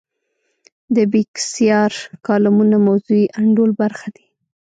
[0.95, 1.91] د بېکسیار
[2.27, 4.25] کالمونه موضوعي انډول برخه دي.